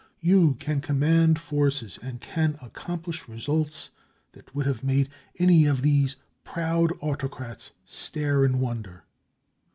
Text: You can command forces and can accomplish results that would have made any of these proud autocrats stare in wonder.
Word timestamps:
You 0.21 0.55
can 0.55 0.81
command 0.81 1.37
forces 1.37 1.99
and 2.01 2.19
can 2.19 2.57
accomplish 2.59 3.27
results 3.29 3.91
that 4.31 4.55
would 4.55 4.65
have 4.65 4.83
made 4.83 5.09
any 5.37 5.67
of 5.67 5.83
these 5.83 6.15
proud 6.43 6.91
autocrats 7.01 7.69
stare 7.85 8.43
in 8.43 8.59
wonder. 8.59 9.03